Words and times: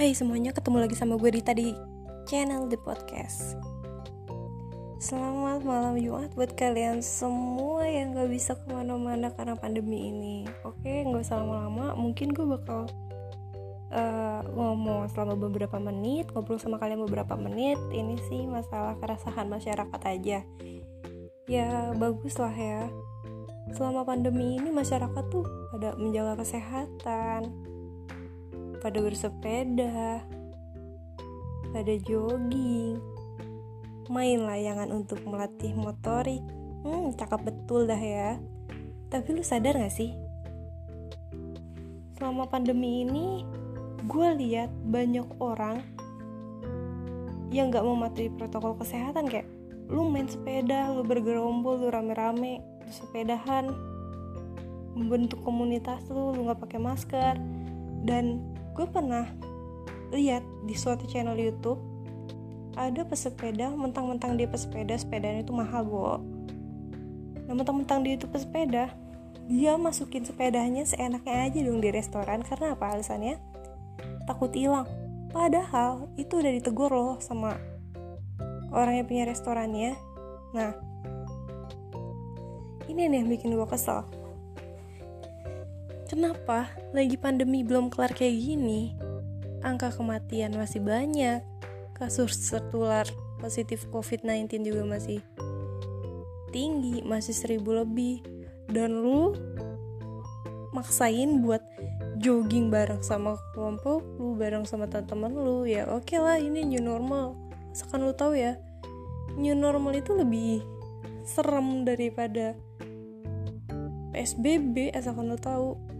Hai 0.00 0.16
semuanya, 0.16 0.48
ketemu 0.56 0.80
lagi 0.80 0.96
sama 0.96 1.20
gue 1.20 1.28
Rita 1.28 1.52
di 1.52 1.76
channel 2.24 2.72
The 2.72 2.80
Podcast. 2.80 3.52
Selamat 4.96 5.60
malam 5.60 6.00
Jumat 6.00 6.32
buat 6.32 6.56
kalian 6.56 7.04
semua 7.04 7.84
yang 7.84 8.16
gak 8.16 8.32
bisa 8.32 8.56
ke 8.56 8.64
mana-mana 8.72 9.28
karena 9.36 9.60
pandemi 9.60 10.08
ini. 10.08 10.48
Oke, 10.64 11.04
gak 11.04 11.20
usah 11.20 11.44
lama-lama, 11.44 11.92
mungkin 12.00 12.32
gue 12.32 12.48
bakal 12.48 12.88
uh, 13.92 14.40
ngomong 14.48 15.04
selama 15.12 15.36
beberapa 15.36 15.76
menit 15.76 16.32
Ngobrol 16.32 16.56
sama 16.56 16.80
kalian 16.80 17.04
beberapa 17.04 17.36
menit. 17.36 17.76
Ini 17.92 18.16
sih 18.24 18.48
masalah 18.48 18.96
keresahan 19.04 19.52
masyarakat 19.52 20.00
aja. 20.00 20.40
Ya 21.44 21.92
bagus 21.92 22.40
lah 22.40 22.56
ya. 22.56 22.88
Selama 23.76 24.08
pandemi 24.08 24.56
ini 24.56 24.72
masyarakat 24.72 25.24
tuh 25.28 25.44
pada 25.76 25.92
menjaga 26.00 26.40
kesehatan 26.40 27.68
pada 28.80 28.98
bersepeda, 28.98 30.24
pada 31.70 31.94
jogging, 32.02 32.98
main 34.10 34.42
layangan 34.42 34.90
untuk 34.90 35.22
melatih 35.22 35.76
motorik. 35.76 36.42
Hmm, 36.82 37.12
cakep 37.14 37.40
betul 37.44 37.86
dah 37.86 38.00
ya. 38.00 38.40
Tapi 39.12 39.36
lu 39.36 39.44
sadar 39.44 39.76
gak 39.76 39.92
sih? 39.94 40.16
Selama 42.16 42.48
pandemi 42.48 43.04
ini, 43.04 43.44
gue 44.08 44.28
lihat 44.40 44.72
banyak 44.88 45.28
orang 45.38 45.84
yang 47.52 47.68
gak 47.68 47.84
mematuhi 47.84 48.30
protokol 48.34 48.78
kesehatan 48.78 49.26
kayak 49.26 49.46
lu 49.90 50.06
main 50.06 50.30
sepeda, 50.30 50.94
lu 50.94 51.02
bergerombol, 51.02 51.82
lu 51.82 51.88
rame-rame, 51.90 52.62
lu 52.62 52.92
sepedahan, 52.94 53.74
membentuk 54.94 55.42
komunitas 55.42 56.06
lu, 56.06 56.30
lu 56.30 56.46
gak 56.46 56.62
pakai 56.62 56.78
masker, 56.78 57.34
dan 58.06 58.38
gue 58.80 58.88
pernah 58.88 59.28
lihat 60.08 60.40
di 60.64 60.72
suatu 60.72 61.04
channel 61.04 61.36
YouTube 61.36 61.76
ada 62.80 63.04
pesepeda 63.04 63.68
mentang-mentang 63.76 64.40
dia 64.40 64.48
pesepeda 64.48 64.96
sepedanya 64.96 65.44
itu 65.44 65.52
mahal 65.52 65.84
gue 65.84 66.14
nah 67.44 67.52
mentang-mentang 67.52 68.00
dia 68.00 68.16
itu 68.16 68.24
pesepeda 68.24 68.88
dia 69.50 69.74
masukin 69.74 70.22
sepedanya 70.22 70.86
seenaknya 70.86 71.50
aja 71.50 71.58
dong 71.66 71.82
di 71.82 71.90
restoran. 71.90 72.46
Karena 72.46 72.78
apa? 72.78 72.94
Alasannya 72.94 73.34
takut 74.22 74.54
hilang. 74.54 74.86
Padahal 75.34 76.06
itu 76.14 76.38
udah 76.38 76.54
ditegur 76.54 76.94
loh 76.94 77.18
sama 77.18 77.58
orang 78.70 79.02
yang 79.02 79.06
punya 79.10 79.26
restorannya. 79.26 79.98
Nah 80.54 80.70
ini 82.86 83.10
nih 83.10 83.26
yang 83.26 83.28
bikin 83.30 83.50
gue 83.50 83.66
kesel 83.66 84.06
Kenapa 86.10 86.66
lagi 86.90 87.14
pandemi 87.14 87.62
belum 87.62 87.86
kelar 87.86 88.10
kayak 88.10 88.34
gini? 88.34 88.98
Angka 89.62 89.94
kematian 89.94 90.58
masih 90.58 90.82
banyak, 90.82 91.38
kasus 91.94 92.50
tertular 92.50 93.06
positif 93.38 93.86
COVID-19 93.94 94.74
juga 94.74 94.82
masih 94.90 95.22
tinggi, 96.50 97.06
masih 97.06 97.30
seribu 97.30 97.78
lebih. 97.78 98.26
Dan 98.66 99.06
lu 99.06 99.38
maksain 100.74 101.46
buat 101.46 101.62
jogging 102.18 102.74
bareng 102.74 103.06
sama 103.06 103.38
kelompok 103.54 104.02
lu, 104.18 104.34
bareng 104.34 104.66
sama 104.66 104.90
teman-teman 104.90 105.30
lu, 105.30 105.62
ya 105.62 105.86
oke 105.86 106.10
okay 106.10 106.18
lah 106.18 106.42
ini 106.42 106.66
new 106.66 106.82
normal. 106.82 107.38
Asalkan 107.70 108.02
lu 108.02 108.10
tahu 108.18 108.34
ya, 108.34 108.58
new 109.38 109.54
normal 109.54 109.94
itu 109.94 110.10
lebih 110.18 110.58
serem 111.22 111.86
daripada 111.86 112.58
PSBB 114.10 114.90
asalkan 114.90 115.30
lu 115.30 115.38
tahu 115.38 115.99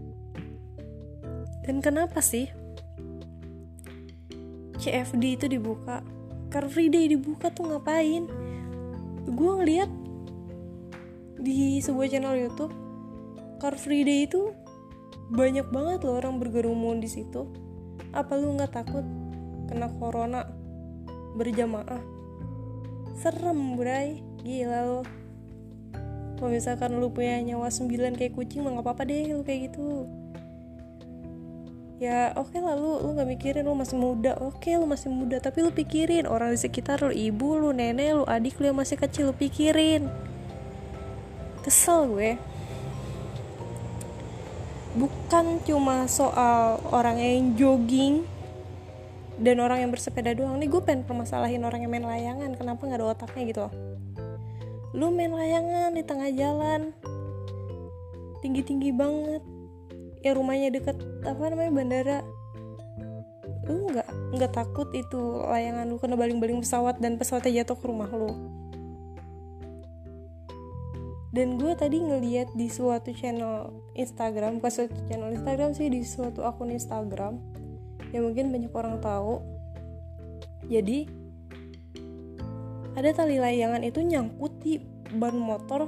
dan 1.61 1.77
kenapa 1.79 2.19
sih 2.21 2.49
CFD 4.81 5.37
itu 5.37 5.45
dibuka? 5.45 6.01
Car 6.49 6.65
Free 6.67 6.89
Day 6.89 7.07
dibuka 7.07 7.53
tuh 7.53 7.69
ngapain? 7.69 8.25
Gue 9.29 9.51
ngeliat 9.61 9.87
di 11.37 11.77
sebuah 11.79 12.09
channel 12.09 12.35
YouTube 12.37 12.73
Car 13.61 13.77
Free 13.77 14.01
Day 14.01 14.25
itu 14.25 14.49
banyak 15.31 15.69
banget 15.69 16.01
loh 16.01 16.17
orang 16.17 16.41
bergerumun 16.41 16.97
di 16.97 17.07
situ. 17.07 17.45
Apa 18.11 18.35
lu 18.35 18.57
nggak 18.57 18.73
takut 18.73 19.05
kena 19.69 19.87
corona 20.01 20.49
berjamaah? 21.37 22.01
Serem, 23.21 23.77
bray. 23.77 24.25
Gila 24.41 24.81
lo. 24.89 25.01
Kalau 26.41 26.49
misalkan 26.49 26.97
lu 26.97 27.13
punya 27.13 27.37
nyawa 27.45 27.69
9 27.69 28.17
kayak 28.17 28.33
kucing 28.33 28.65
mah 28.65 28.73
gak 28.73 28.81
apa-apa 28.81 29.05
deh 29.05 29.29
lu 29.29 29.45
kayak 29.45 29.69
gitu 29.69 30.09
ya 32.01 32.33
oke 32.33 32.49
okay 32.49 32.65
lah 32.65 32.73
lu 32.73 32.97
lu 33.05 33.13
gak 33.13 33.29
mikirin 33.29 33.61
lu 33.61 33.77
masih 33.77 33.93
muda. 34.01 34.33
Oke 34.41 34.73
okay, 34.73 34.81
lu 34.81 34.89
masih 34.89 35.13
muda 35.13 35.37
tapi 35.37 35.61
lu 35.61 35.69
pikirin. 35.69 36.25
Orang 36.25 36.49
di 36.49 36.57
sekitar 36.57 37.05
lu 37.05 37.13
ibu 37.13 37.61
lu 37.61 37.69
nenek 37.69 38.17
lu 38.17 38.23
adik 38.25 38.57
lu 38.57 38.73
yang 38.73 38.79
masih 38.81 38.97
kecil 38.97 39.29
lu 39.29 39.35
pikirin. 39.37 40.09
Kesel 41.61 42.09
gue. 42.09 42.31
Bukan 44.97 45.61
cuma 45.63 46.09
soal 46.09 46.81
orang 46.89 47.21
yang 47.21 47.53
jogging 47.53 48.25
dan 49.37 49.61
orang 49.61 49.85
yang 49.85 49.91
bersepeda 49.93 50.33
doang. 50.33 50.57
Nih 50.57 50.67
gue 50.67 50.81
pengen 50.81 51.05
permasalahin 51.05 51.61
orang 51.61 51.85
yang 51.85 51.93
main 51.93 52.03
layangan. 52.03 52.57
Kenapa 52.57 52.81
nggak 52.81 52.97
ada 52.97 53.07
otaknya 53.13 53.45
gitu 53.45 53.69
lu 54.91 55.07
main 55.07 55.31
layangan 55.31 55.95
di 55.95 56.03
tengah 56.03 56.29
jalan. 56.35 56.91
Tinggi 58.43 58.61
tinggi 58.65 58.91
banget 58.91 59.60
yang 60.21 60.37
rumahnya 60.37 60.69
deket 60.69 60.97
apa 61.25 61.41
namanya 61.49 61.71
bandara. 61.73 62.19
Lu 63.65 63.89
nggak 63.89 64.09
nggak 64.37 64.51
takut 64.53 64.89
itu 64.93 65.19
layangan 65.45 65.89
lu 65.89 65.97
kena 65.97 66.17
baling-baling 66.17 66.61
pesawat 66.61 67.01
dan 67.01 67.17
pesawatnya 67.17 67.61
jatuh 67.61 67.77
ke 67.77 67.85
rumah 67.89 68.09
lu? 68.09 68.31
Dan 71.31 71.55
gue 71.55 71.71
tadi 71.79 72.03
ngeliat 72.03 72.51
di 72.59 72.67
suatu 72.67 73.15
channel 73.15 73.71
Instagram 73.95 74.59
bukan 74.59 74.71
suatu 74.71 74.99
channel 75.07 75.31
Instagram 75.31 75.71
sih 75.71 75.87
di 75.87 76.03
suatu 76.03 76.43
akun 76.43 76.75
Instagram 76.75 77.39
yang 78.11 78.27
mungkin 78.27 78.51
banyak 78.51 78.73
orang 78.75 78.99
tahu. 78.99 79.39
Jadi 80.67 81.07
ada 82.91 83.09
tali 83.15 83.39
layangan 83.39 83.81
itu 83.87 84.03
nyangkut 84.03 84.59
di 84.59 84.83
ban 85.15 85.35
motor 85.35 85.87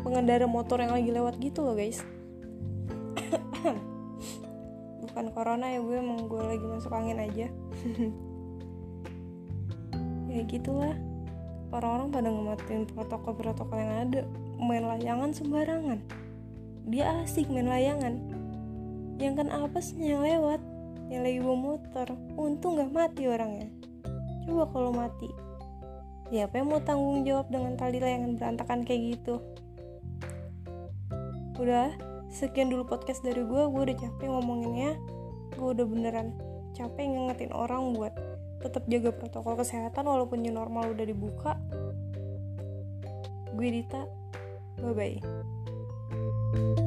pengendara 0.00 0.48
motor 0.48 0.80
yang 0.80 0.96
lagi 0.96 1.12
lewat 1.12 1.36
gitu 1.38 1.60
loh 1.62 1.76
guys 1.76 2.00
bukan 5.02 5.26
corona 5.34 5.66
ya 5.70 5.80
gue 5.82 5.96
emang 5.98 6.30
gue 6.30 6.42
lagi 6.42 6.66
masuk 6.66 6.92
angin 6.92 7.18
aja. 7.22 7.46
Ya 10.32 10.48
gitulah. 10.48 10.96
Orang-orang 11.68 12.08
pada 12.08 12.28
ngematin 12.32 12.88
protokol-protokol 12.88 13.76
yang 13.76 13.94
ada. 14.08 14.20
Main 14.56 14.88
layangan 14.88 15.36
sembarangan. 15.36 16.00
Dia 16.88 17.20
asik 17.20 17.52
main 17.52 17.68
layangan. 17.68 18.16
Yang 19.20 19.44
kan 19.44 19.48
apa 19.52 19.78
sih? 19.84 20.00
Yang 20.00 20.24
lewat. 20.24 20.60
Yang 21.12 21.22
lagi 21.28 21.38
bawa 21.44 21.58
motor. 21.60 22.06
Untung 22.40 22.80
gak 22.80 22.92
mati 22.96 23.28
orangnya. 23.28 23.68
Coba 24.48 24.64
kalau 24.72 24.88
mati. 24.96 25.28
Ya 26.32 26.48
apa 26.48 26.64
yang 26.64 26.72
mau 26.72 26.80
tanggung 26.80 27.28
jawab 27.28 27.52
dengan 27.52 27.76
tali 27.76 28.00
layangan 28.00 28.40
berantakan 28.40 28.88
kayak 28.88 29.20
gitu? 29.20 29.36
Udah 31.60 31.92
sekian 32.32 32.72
dulu 32.72 32.88
podcast 32.88 33.20
dari 33.20 33.44
gue 33.44 33.62
gue 33.68 33.82
udah 33.92 33.96
capek 34.00 34.26
ngomonginnya. 34.26 34.96
Gue 35.54 35.76
udah 35.76 35.84
beneran 35.84 36.32
capek 36.72 37.04
ngingetin 37.12 37.52
orang 37.52 37.92
buat 37.92 38.16
tetap 38.64 38.88
jaga 38.88 39.12
protokol 39.12 39.60
kesehatan 39.60 40.08
walaupun 40.08 40.40
new 40.40 40.54
normal 40.54 40.90
udah 40.96 41.04
dibuka. 41.04 41.60
Gue 43.52 43.68
Dita. 43.68 44.08
Bye 44.80 45.20
bye 45.20 46.80